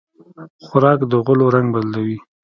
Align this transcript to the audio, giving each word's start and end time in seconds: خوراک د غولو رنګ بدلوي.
خوراک 0.65 0.99
د 1.11 1.13
غولو 1.25 1.45
رنګ 1.55 1.67
بدلوي. 1.73 2.17